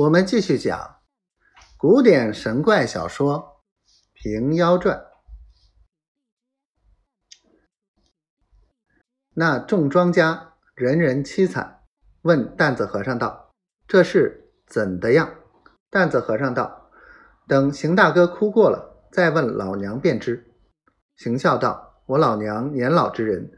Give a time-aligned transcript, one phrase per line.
[0.00, 0.96] 我们继续讲
[1.76, 3.60] 古典神怪小说
[4.14, 4.96] 《平妖传》。
[9.34, 11.82] 那众庄家人人凄惨，
[12.22, 13.52] 问担子和尚道
[13.86, 15.34] ：“这事怎的样？”
[15.90, 16.90] 担子和尚道
[17.46, 20.50] ：“等邢大哥哭过了，再问老娘便知。”
[21.16, 23.52] 邢笑道：“我老娘年老之人，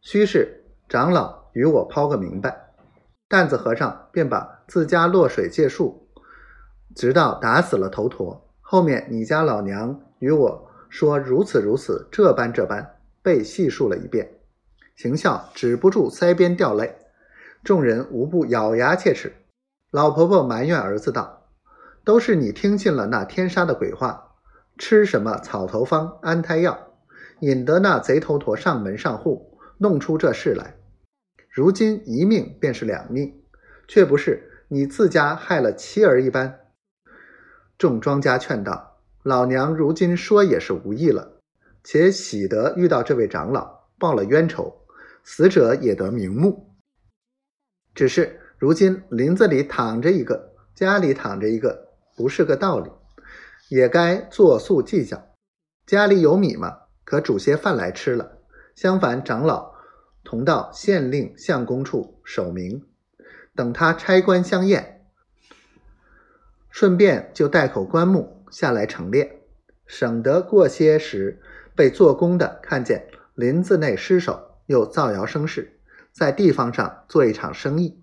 [0.00, 2.63] 须是长老与我抛个明白。”
[3.28, 6.08] 担子和尚便把自家落水借数，
[6.94, 8.48] 直到打死了头陀。
[8.60, 14.28] 后面你家老娘与我说如此如此，这般这般，被细述了一遍。
[14.96, 16.96] 邢笑止不住腮边掉泪，
[17.64, 19.32] 众人无不咬牙切齿。
[19.90, 21.48] 老婆婆埋怨儿子道
[22.04, 24.34] ：“都是你听信了那天杀的鬼话，
[24.78, 26.78] 吃什么草头方、安胎药，
[27.40, 30.76] 引得那贼头陀上门上户，弄出这事来。”
[31.54, 33.40] 如今一命便是两命，
[33.86, 36.58] 却不是你自家害了妻儿一般。
[37.78, 41.38] 众庄家劝道：“老娘如今说也是无益了，
[41.84, 44.84] 且喜得遇到这位长老，报了冤仇，
[45.22, 46.74] 死者也得瞑目。
[47.94, 52.90] 只是如今林子里躺着一个，家里躺着一个，不是个道理，
[53.68, 55.24] 也该作速计较。
[55.86, 56.78] 家里有米吗？
[57.04, 58.38] 可煮些饭来吃了。
[58.74, 59.72] 相反，长老。”
[60.24, 62.84] 同到县令相公处守明，
[63.54, 65.06] 等他差官相验，
[66.70, 69.42] 顺便就带口棺木下来陈列，
[69.86, 71.40] 省得过些时
[71.76, 75.78] 被做工的看见林子内尸首，又造谣生事，
[76.10, 78.02] 在地方上做一场生意。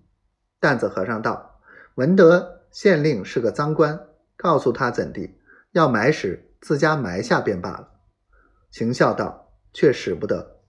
[0.60, 1.60] 担子和尚道
[1.96, 3.98] ：“闻得县令是个赃官，
[4.36, 5.38] 告诉他怎地，
[5.72, 7.88] 要埋时自家埋下便罢了。”
[8.70, 10.60] 行孝道：“却使不得。”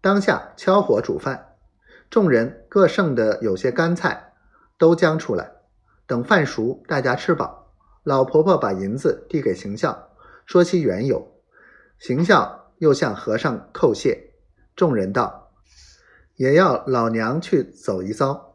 [0.00, 1.56] 当下敲火煮饭，
[2.08, 4.32] 众人各剩的有些干菜，
[4.78, 5.52] 都将出来。
[6.06, 7.72] 等饭熟，大家吃饱。
[8.02, 10.08] 老婆婆把银子递给行孝，
[10.46, 11.34] 说其缘由。
[11.98, 14.30] 行孝又向和尚叩谢。
[14.74, 15.52] 众人道
[16.36, 18.54] ：“也要老娘去走一遭。”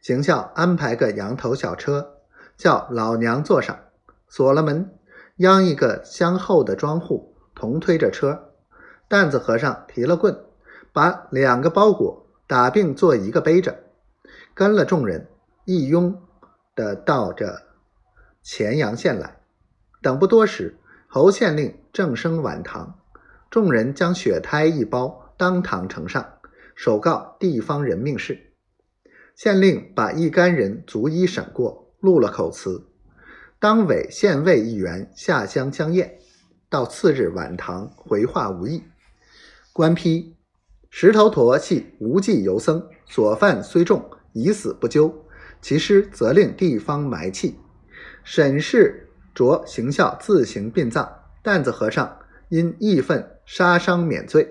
[0.00, 2.16] 行孝安排个羊头小车，
[2.56, 3.78] 叫老娘坐上，
[4.26, 4.98] 锁了门，
[5.36, 8.47] 央一个相后的庄户同推着车。
[9.08, 10.38] 担子和尚提了棍，
[10.92, 13.78] 把两个包裹打并做一个背着，
[14.54, 15.26] 跟了众人
[15.64, 16.20] 一拥
[16.74, 17.62] 的到这
[18.44, 19.40] 乾阳县来。
[20.02, 22.98] 等不多时，侯县令正升晚堂，
[23.50, 26.34] 众人将血胎一包当堂呈上，
[26.74, 28.52] 首告地方人命事。
[29.34, 32.86] 县令把一干人逐一审过，录了口词，
[33.58, 36.18] 当委县尉一员下乡相验。
[36.70, 38.84] 到次日晚堂回话无益。
[39.78, 40.34] 官批：
[40.90, 45.24] 石头陀系无忌游僧，所犯虽重，以死不究，
[45.62, 47.60] 其师责令地方埋弃。
[48.24, 51.08] 沈氏着行孝自行殡葬，
[51.44, 52.18] 担子和尚
[52.48, 54.48] 因义愤杀伤免罪，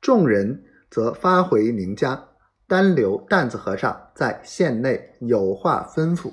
[0.00, 2.30] 众人则发回宁家，
[2.66, 6.32] 单留担子和尚在县内有话吩咐。